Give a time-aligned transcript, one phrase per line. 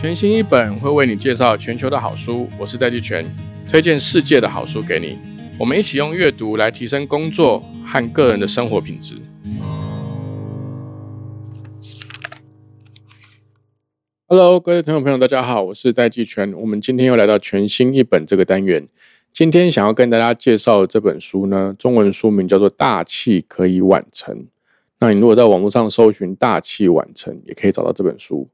[0.00, 3.22] 全新一本会为你介绍全球的好书，我是戴季全，
[3.68, 5.18] 推荐世界的好书给你。
[5.58, 9.16] 我们一起用阅读来提升工作和个人的生活品质。
[14.26, 16.50] Hello，各位听众朋友，大家好，我是戴季全。
[16.54, 18.88] 我们今天又来到全新一本这个单元。
[19.34, 24.34] 今天想要跟大家介绍的这本书呢，中文书名叫做《大器可以晚成》。
[25.00, 28.48] 那你如果在网络上搜寻“大器晚成”，也可以找到这本书。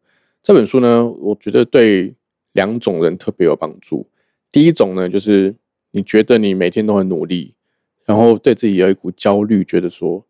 [0.47, 2.15] 这本书呢，我觉得对
[2.53, 4.09] 两种人特别有帮助。
[4.53, 5.53] 第一种呢，就是
[5.91, 7.53] 你觉得你每天都很努力，
[8.05, 10.25] 然后对自己有一股焦虑，觉得说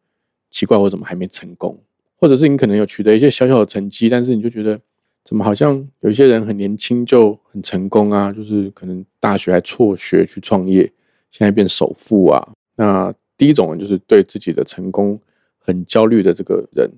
[0.50, 1.78] 奇怪，我怎么还没成功？
[2.16, 4.80] 或者是你可能有取得一些小小的成绩，但是你就觉得。
[5.22, 8.32] 怎么好像有一些人很年轻就很成功啊？
[8.32, 10.84] 就是可能大学还辍学去创业，
[11.32, 12.52] 现在变首富啊。
[12.76, 15.20] 那第一种人就是对自己的成功
[15.58, 16.88] 很焦虑的这个人。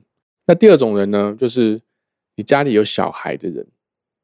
[0.46, 1.80] 那第二种人呢，就是
[2.38, 3.66] 你家里有小孩的人，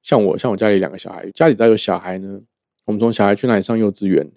[0.00, 2.40] 像我，像我家里两个小孩，家里再有小孩呢，
[2.84, 4.30] 我们从小孩去哪里上幼稚园，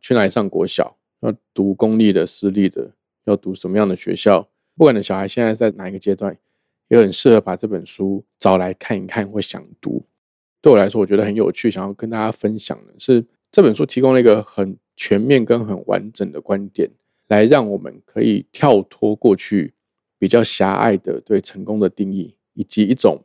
[0.00, 2.92] 去哪里上国小，要读公立的、私立的，
[3.26, 6.34] 要读什么样的学校，不管你小孩现在在哪一个阶段。
[6.88, 10.04] 也很适合把这本书找来看一看或想读。
[10.60, 16.90] 对我来说，我觉得很有趣，想要跟大家分享的是这本书提供了一个很全面跟很完整的观点，
[17.28, 19.72] 来让我们可以跳脱过去
[20.18, 23.22] 比较狭隘的对成功的定义，以及一种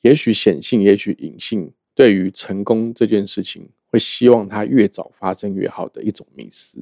[0.00, 6.78] 也许显性、也许隐性对于成功这件事情会希望它越早发生越好的一种迷思。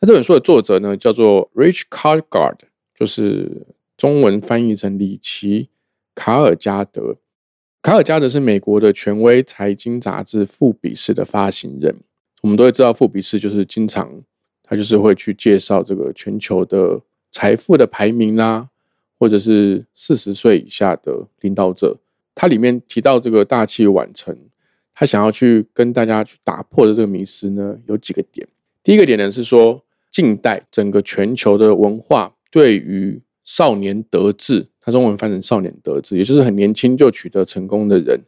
[0.00, 2.56] 那这本书的作者呢，叫做 Rich Cargard，
[2.94, 3.66] 就是。
[4.00, 5.64] 中文翻译成里奇·
[6.14, 7.18] 卡尔加德。
[7.82, 11.94] 卡尔加德是美国的权威财经杂志《富比士》的发行人。
[12.40, 14.22] 我们都会知道，《富比士》就是经常
[14.62, 16.98] 他就是会去介绍这个全球的
[17.30, 18.70] 财富的排名啦，
[19.20, 21.96] 或者是四十岁以下的领导者。
[22.34, 24.34] 它里面提到这个大器晚成，
[24.94, 28.48] 他想要去跟大家去打破的这个迷思呢，有几个点。
[28.82, 38.18] 第一个点呢是说，近代整个全球的文化对于少年得志，他中文翻成少年得志，也就是很年轻就取得成功的人，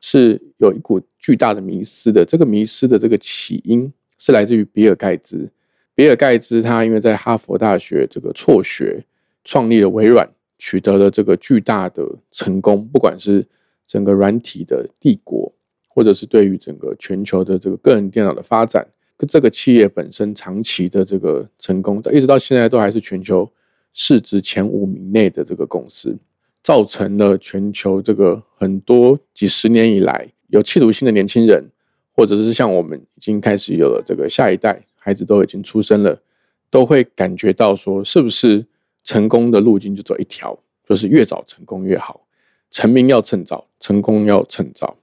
[0.00, 2.24] 是有一股巨大的迷思的。
[2.24, 5.50] 这个迷思的这个起因是来自于比尔盖茨。
[5.94, 9.04] 比尔盖茨他因为在哈佛大学这个辍学，
[9.42, 10.28] 创立了微软，
[10.58, 12.86] 取得了这个巨大的成功。
[12.88, 13.46] 不管是
[13.86, 15.52] 整个软体的帝国，
[15.88, 18.86] 或者是对于整个全球的这个个人电脑的发展，
[19.16, 23.50] 跟这个企业本身长期的这个成功，一直到现在都还是全球。
[23.98, 26.14] 市值前五名内的这个公司，
[26.62, 31.64] 造成了全球这个很多几十年以来有企图心的年轻人，
[32.12, 36.20] 或者是像我们已经开始有了这个下一代孩子都已经出生了，
[36.68, 38.66] 都会感觉到说，是不是
[39.06, 42.26] 成功的路径就走一条，就是越早成功越好，
[42.72, 44.96] 成名要趁早，成功要趁早。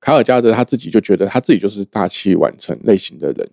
[0.00, 3.50] 卡尔加德他自己就觉得他自己就是大器晚成类型的人，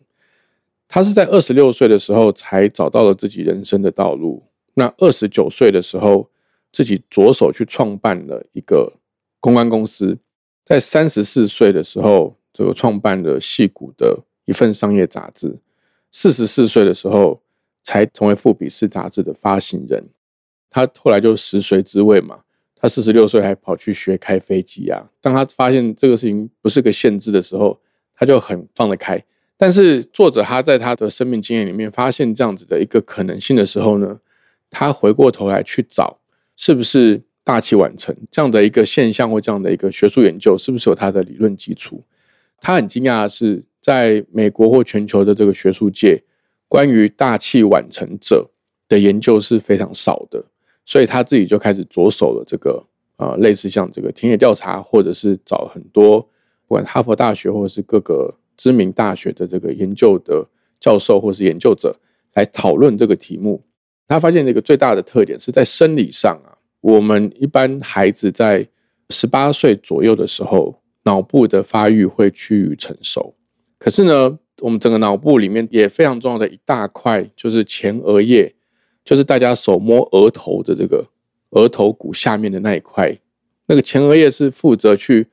[0.87, 4.41] 他是在二十六岁的时候才找到了自己人生的道路。
[4.75, 6.29] 那二十九岁的时候，
[6.71, 8.93] 自己着手去创办了一个
[9.41, 10.17] 公关公司，
[10.63, 15.59] 在三十四岁的时候，这个创办了戏骨的一份商业杂志。
[16.09, 17.41] 四十四岁的时候，
[17.83, 20.03] 才成为富比士杂志的发行人。
[20.69, 22.39] 他后来就食髓知味嘛，
[22.75, 25.09] 他四十六岁还跑去学开飞机啊。
[25.19, 27.79] 当他发现这个事情不是个限制的时候，
[28.15, 29.23] 他就很放得开。
[29.57, 34.19] 但是作者他在他的生命经验里面发现这样子的一个可能性的时候呢？
[34.71, 36.19] 他回过头来去找，
[36.55, 42.03] 是不是大器晚成这样的一个现象，或这样的一个学术研究，是不是有他的理论基础？
[42.61, 46.21] 他很惊讶的是，在美国或全球的这个学术界，
[46.69, 48.49] 关于大器晚成者
[48.87, 50.41] 的研究是非常少的，
[50.85, 52.81] 所以他自己就开始着手了这个
[53.17, 60.47] 啊，类似像这个田野调查，或者是找很多不管哈佛大学或者是各个知名大学的这个研究的
[60.79, 61.93] 教授或是研究者
[62.35, 63.61] 来讨论这个题目。
[64.07, 68.67] 他发现这个最大的特点是在生理上啊，我们一般孩子在
[69.09, 73.35] 十八岁左右的时候，脑部的发育会趋于成熟。
[73.77, 78.53] 可是呢，我们整个脑部里面也非常重要的一大块，就是前额叶，
[79.03, 81.07] 就是大家手摸额头的这个
[81.51, 83.17] 额头骨下面的那一块，
[83.67, 85.27] 那个前额叶是负责去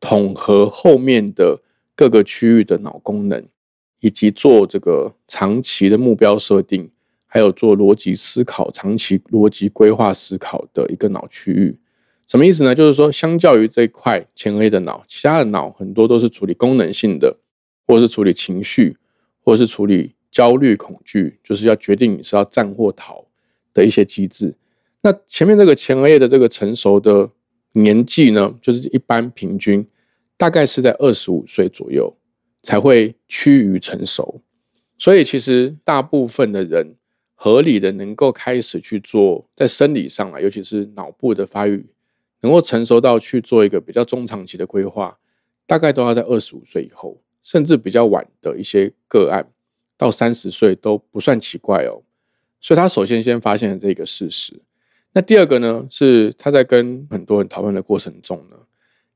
[0.00, 1.60] 统合后面的
[1.94, 3.44] 各个区域的脑功能，
[4.00, 6.90] 以及做这个长期的目标设定。
[7.26, 11.76] 还有做逻辑思考、长期逻辑规划思考的一个脑区域，
[12.28, 12.72] 什么意思呢？
[12.72, 17.36] 就是说，相较于这块前额叶的脑，其他的脑很多都是处理功能性的，
[17.86, 18.96] 或是处理情绪，
[19.42, 23.24] 或是处理焦虑、恐惧，就是要决定你是要战或逃
[23.72, 24.54] 的一些机制。
[25.02, 27.30] 那前面这个前额叶的这个成熟的
[27.72, 29.86] 年纪呢，就是一般平均
[30.36, 32.16] 大概是在二十五岁左右
[32.62, 34.40] 才会趋于成熟。
[34.96, 36.94] 所以其实大部分的人
[37.34, 41.84] 合理的能够开始去做，在生理上啊，尤其是脑部的发育，
[42.40, 45.18] 能够成熟到去做一个比较中长期的规划，
[45.66, 49.46] 大概都要在二十五岁以后，甚至比较晚的一些个案，
[49.96, 52.02] 到三十岁都不算奇怪哦。
[52.60, 54.60] 所以他首先先发现了这个事实。
[55.12, 58.56] 那第二个呢，是他在跟很多人讨论的过程中呢，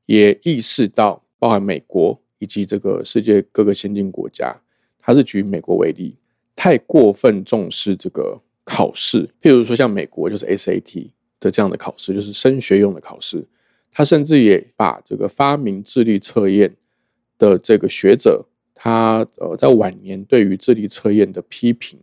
[0.05, 4.55] 也意识到，包含美国以及这个世界各个先进国家。
[5.01, 6.15] 他是举美国为例，
[6.55, 11.09] 太过分重视这个考试，譬如说像美国就是 SAT
[11.39, 13.43] 的这样的考试，就是升学用的考试。
[13.91, 16.75] 他甚至也把这个发明智力测验
[17.39, 18.45] 的这个学者，
[18.75, 21.97] 他呃在晚年对于智力测验的批评，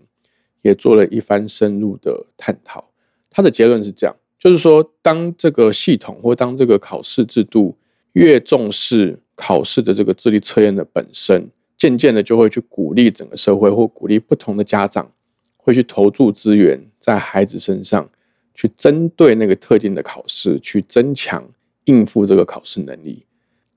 [0.63, 2.91] 也做了一番深入的探讨。
[3.31, 7.77] 他的结论是这样，就是说，当这个系统或当这个考试制度
[8.15, 11.49] 越重视考试的这个智力测验的本身。
[11.79, 15.13] 渐渐的就会去鼓励整个社会，或鼓励不同的家长，
[15.59, 18.09] 会去投注资源在孩子身上，
[18.55, 21.47] 去针对那个特定的考试，去增强
[21.85, 23.27] 应付这个考试能力。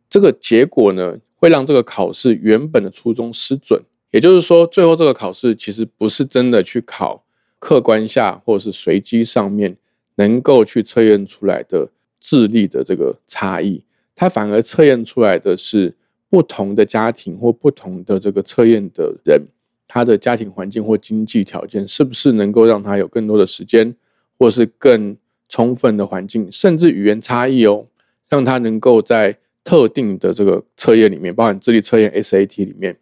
[0.10, 3.82] 这个结果呢，会让这个考试原本的初衷失准。
[4.12, 7.24] 也就是说，最后这个考试其实不是真的去考
[7.58, 9.76] 客观下或者是随机上面
[10.16, 11.90] 能够去测验出来的
[12.20, 13.84] 智力的这个差异，
[14.14, 15.96] 它反而测验出来的是。
[16.32, 19.42] 不同的家庭或不同的这个测验的人，
[19.88, 23.96] 他的家庭环境或经济条件是不是能够让他有更多的时间，
[24.38, 27.88] 或是更充分的环境，甚至语言差异哦，
[28.28, 32.98] 让他能够在特定的这个测验里面，包含智力测验 SAT 里面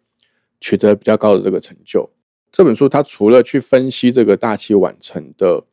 [0.60, 2.08] 取得比较高的这个成就。
[2.50, 5.64] 这本书它除了去分析这个大器晚成的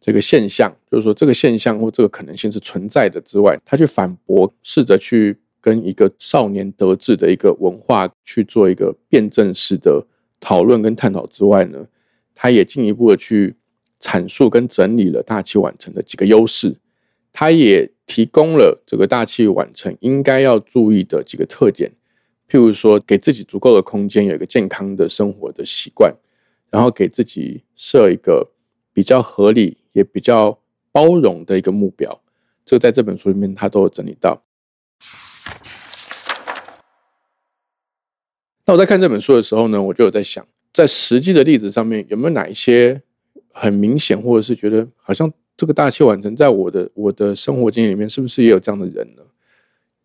[0.00, 5.38] 这个现象，就是说这个现象或这个可能性是存在的之外，他去反驳，试着去。
[5.64, 10.04] 跟一个少年得志的一个文化去做一个辩证式的
[10.40, 11.86] 讨论跟探讨之外呢，
[12.34, 13.54] 他也进一步的去
[14.00, 16.74] 阐述跟整理了大器晚成的几个优势，
[17.32, 21.90] 他也提供了这个大器晚成应该要注意的几个特点，
[22.46, 26.14] 譬如说给自己足够的空间，有一个健康的生活的习惯，
[26.68, 28.50] 然后给自己设一个
[28.92, 30.58] 比较合理也比较
[30.90, 32.20] 包容的一个目标，
[32.66, 34.42] 这个在这本书里面他都有整理到。
[38.66, 43.00] 那我在看这本书的时候呢，我就有在想，在实际的例子上面有没有哪一些
[43.54, 49.22] 很明显，或者是觉得好像这个大器晚成，在我的我的生活经验里面，是不是也有这样的人呢？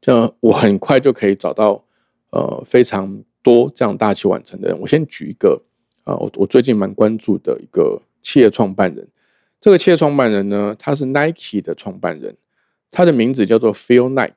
[0.02, 1.84] 像我很快就可以找到
[2.30, 4.80] 呃非常多这样大器晚成的人。
[4.80, 5.62] 我先举一个
[6.04, 9.08] 啊，我我最近蛮关注的一个企业创办人。
[9.60, 12.38] 这个企业创办人呢，他是 Nike 的创办人，
[12.92, 14.34] 他的名字叫做 Phil Knight。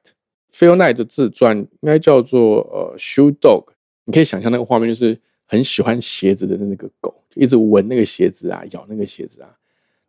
[0.52, 3.66] Phil Knight 的自传应该叫做呃 Shoe Dog。
[4.06, 9.50] 你可以想象那个画面，就是很喜欢鞋子的那个狗，一直闻那个鞋子啊，咬那个鞋子啊。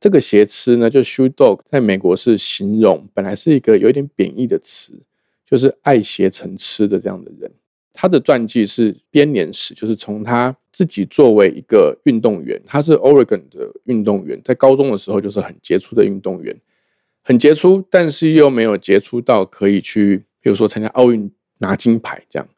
[0.02, 4.92] 这个鞋痴呢，就 shoe dog，在美国是形容本来是一个有点贬义的词，
[5.46, 7.50] 就是爱邪成痴的这样的人。
[7.94, 16.60] 他的传记是编年史，就是从他自己作为一个运动员，他是 Oregon 的运动员，在高中的时候就是很杰出的运动员，
[17.22, 22.50] 很杰出，但是又没有杰出到可以去，比如说参加奥运拿金牌这样，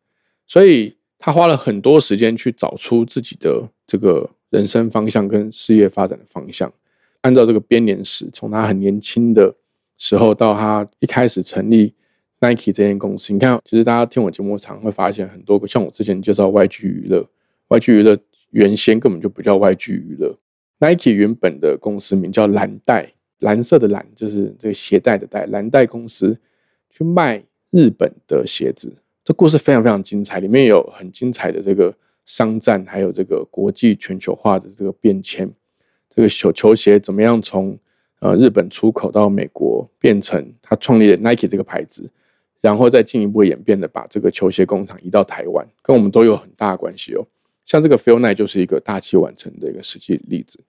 [0.48, 0.96] 所以。
[1.26, 6.70] 他花了很多时间去找出自己的这个人生方向跟事业发展的方向。
[7.24, 9.56] 按照这个编年史，从他很年轻的
[9.98, 11.94] 时候到他一开始成立
[12.40, 17.26] Nike 这间公司，你看，其实大家听我节目常会发现很多个，像我之前介绍 YG 娱乐
[17.70, 18.18] ，YG 娱乐
[18.52, 20.38] 原先根本就不叫 YG 娱乐
[20.80, 26.38] ，Nike 原本的公司名叫蓝带，蓝色的蓝就是这个鞋带的带，蓝带公司
[26.90, 28.94] 去卖日本的鞋子。
[29.24, 35.50] 这故事非常非常精彩，里面有很精彩的这个商战，还有这个国际全球化的这个变迁。
[36.14, 37.78] 这个球球鞋怎么样从
[38.20, 42.10] 呃日本出口到美国，变成他创立的 Nike 这个牌子，
[42.62, 47.26] 然后再进一步演变的把这个球鞋工厂移到台湾，跟我们都有很大的关系哦。
[47.66, 50.60] 像这个 Phil Knight 就是一个大器晚成的一个实际例子。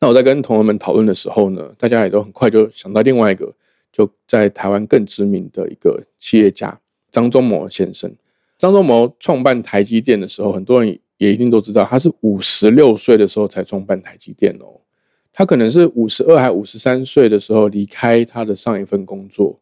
[0.00, 3.52] 那我在跟同学们讨论的时候呢，大家也都很快就想到另外一个，
[3.92, 6.78] 就在台湾更知名的一个企业家。
[7.10, 8.14] 张忠谋先生，
[8.56, 14.80] 张忠谋创办台积电的时候，很多人也一定都知道，他是五十六岁的时候才创办台积电哦。
[15.34, 19.60] 他可能是五十二还五十三岁的时候离开他的上一份工作，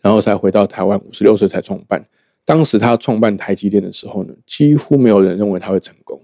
[0.00, 2.06] 然后才回到台湾，五十六岁才创办。
[2.44, 6.20] 当时他创办台积电的时候呢，几乎没有人认为他会成功。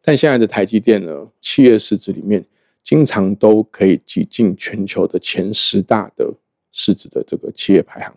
[0.00, 2.44] 但现在的台积电呢，企业市值里面
[2.84, 6.32] 经常都可以挤进全球的前十大的
[6.70, 8.14] 市值的这个企业排行。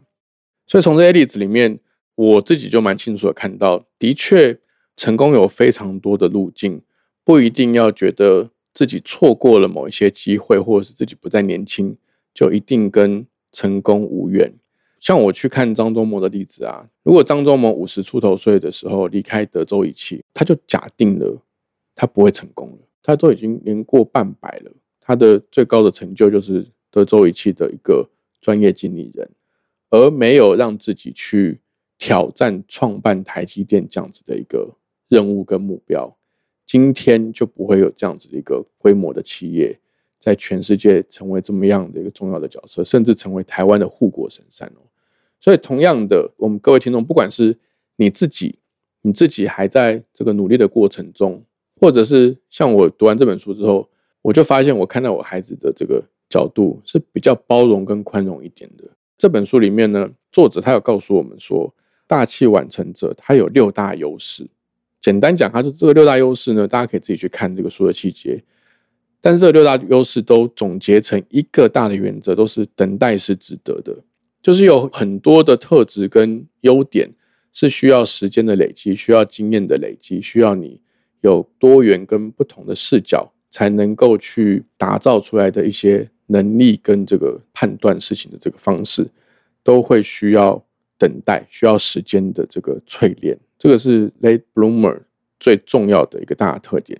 [0.67, 1.79] 所以从这些例子里面，
[2.13, 4.55] 我自己就蛮清楚的看到，的确
[4.95, 6.81] 成功有非常多的路径，
[7.23, 11.97] 不一定要觉得自己错过了某一些机会，或者是自己不再年轻，
[12.33, 14.53] 就一定跟成功无缘。
[14.99, 21.41] 像我去看张忠谋的例子啊，如果张忠谋五十出头岁的时候离开德州仪器，他就假定了
[21.93, 22.77] 他不会成功了。
[23.01, 24.71] 他都已经年过半百了，
[25.01, 28.09] 他的最高的成就就是德州仪器的一个
[28.39, 29.29] 专业经理人，
[29.89, 31.59] 而没有让自己去
[31.97, 34.73] 挑战创办台积电这样子的一个
[35.13, 36.17] 任务跟目标，
[36.65, 39.79] 今天就不会有这样子的一个规模的企业。
[40.17, 44.79] 在全世界成为这么样的一个重要的角色，甚至成为台湾的护国神山哦。
[45.37, 47.57] 所以，同样的，我们各位听众，不管是
[47.97, 48.57] 你自己，
[49.01, 51.43] 你自己还在这个努力的过程中，
[51.75, 53.85] 或者是像我读完这本书之后，
[54.21, 58.85] 我就发现我看到我孩子的这个角度是比较包容跟宽容一点的。
[59.17, 61.75] 这本书里面呢，作者他有告诉我们说，
[62.07, 64.47] 大器晚成者他有六大优势。
[65.03, 68.41] 简单讲，他说这个六大优势呢，大家可以自己去看这个书的细节。
[69.19, 73.93] 但是这六大优势都总结成一个大的原则，都是等待是值得的，
[74.41, 77.11] 就是有很多的特质跟优点
[77.51, 80.79] 是需要时间的累积，需要经验的累积，需要你
[81.19, 89.05] 有多元跟不同的视角才能够去打造出来的一些能力跟这个判断事情的这个方式，
[89.63, 90.63] 都会需要
[91.03, 93.37] 等待，需要时间的这个淬炼。
[93.59, 95.01] 这个是 Late Bloomer
[95.37, 96.97] 最重要的一个大特点。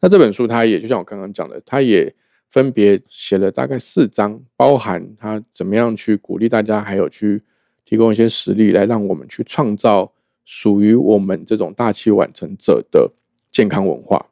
[0.00, 2.12] 那这本书，它也就像我刚刚讲的，它也
[2.50, 7.40] 分别写了大概四章，包含它怎么样去鼓励大家，还有去
[7.84, 10.12] 提供一些实例，来让我们去创造
[10.44, 13.12] 属于我们这种大器晚成者的
[13.52, 14.26] 健康文化。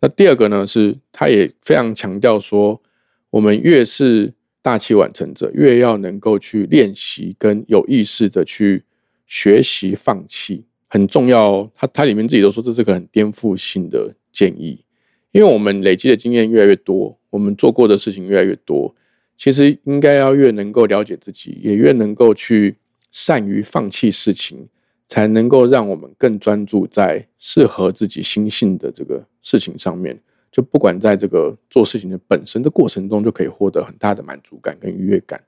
[0.00, 2.82] 那第二个呢，是它也非常强调说，
[3.30, 8.84] 我们越是大器晚成者，越要能够去练习跟有意识的去
[9.26, 11.52] 学习放弃，很重要。
[11.52, 14.84] 哦他他里面自己都说，这是个很颠覆性的建议。
[15.32, 18.94] 因为我们累积的经验越来越多，我们做过的事情越来越多，
[19.36, 22.76] 其实应该要越能够了解自己，也越能够去
[23.12, 24.68] 善于放弃事情，
[25.06, 30.20] 才能够让我们更专注在适合自己心性的这个事情上面。
[30.52, 35.40] 就不管在这个做事情的本身的过程中，就可以获得很大的满足感跟愉悦感，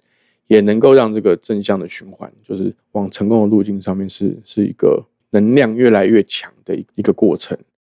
[0.47, 7.56] 也能够让这个正向的循环，就是往成功的路径上面是是一个能量越来越强的一一个过程。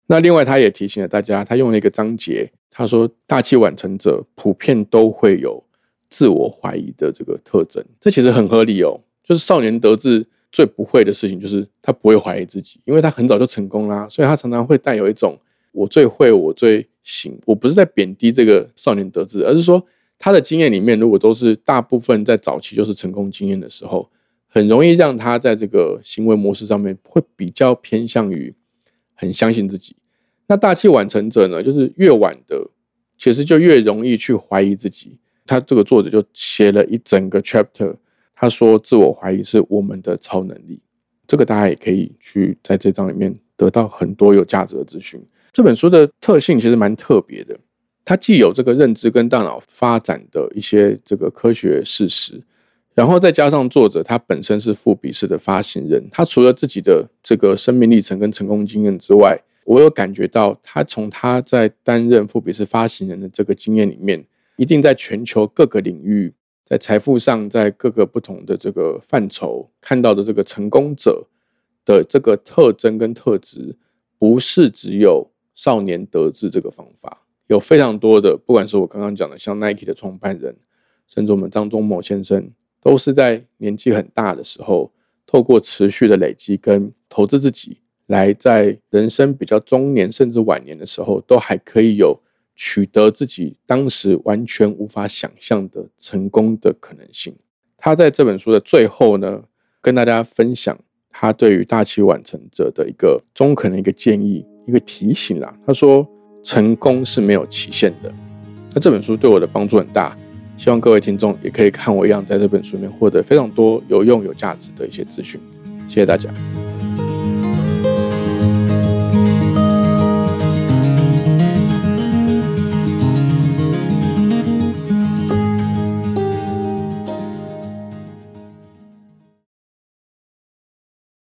[0.08, 5.64] 那另外，他也提醒了大家，他用了一个章节，他说大器晚成者普遍都会有
[6.10, 9.00] 自我怀疑的这个特征，这其实很合理哦。
[9.24, 15.40] 就是少年得志最不会的事情，就是他不会怀疑自己，因为他很早就成功啦，所以他常常会带有一种
[15.72, 17.40] 我最会，我最行。
[17.46, 19.86] 我不是在贬低这个少年得志，而是说
[20.18, 24.10] 他的经验里面，如果都是大部分在早期就是成功经验的时候，
[24.48, 28.56] 很容易让他在这个行为模式上面会比较偏向于。
[29.16, 29.96] 很相信自己，
[30.48, 31.64] 那大器晚成者呢？
[31.64, 32.68] 就是越晚的，
[33.18, 35.18] 其实就越容易去怀疑自己。
[35.46, 37.96] 他这个作者就写了一整个 chapter，
[38.36, 40.82] 他说自我怀疑是我们的超能力。
[41.28, 45.24] 这个大家也可以去在这章里面得到很多有价值的资讯。
[45.54, 47.56] 这本书的特性其实蛮特别的，
[48.04, 52.44] 它既有这个认知跟大脑发展的一些这个科学事实。
[52.96, 64.24] 然后再加上作者他本身是富比士的发行人，他除了自己的这个生命历程跟成功经验之外，我有感觉到他从他在担任富比士发行人的这个经验里面，
[64.58, 66.32] 一定在全球各个领域，
[66.66, 71.28] 在财富上，在各个不同的这个范畴看到的这个成功者
[71.86, 73.76] 的这个特征跟特质，
[74.20, 80.56] 不是只有少年得志这个方法，有非常多的，不管是我刚刚讲的像 Nike 的创办人，
[81.08, 82.52] 甚至我们张忠谋先生。
[82.82, 84.92] 都是在年纪很大的时候，
[85.26, 92.20] 透过持续的累积跟投资自己，来在人生比较中年甚至晚年的时候，都还可以有
[92.58, 97.34] 取得自己当时完全无法想象的成功的可能性。
[97.78, 99.46] 他在这本书的最后呢，
[99.80, 100.78] 跟大家分享
[101.10, 105.54] 他对于大器晚成者的一个中肯的一个建议、一个提醒啦。
[105.66, 106.08] 他说
[106.44, 108.12] ：“成功是没有期限的。”
[108.74, 110.16] 那这本书对我的帮助很大。
[110.56, 115.40] 希望各位听众也可以看我一样，在这本书里面获得非常多有用、有价值的一些资讯。
[115.90, 116.30] 谢谢大家。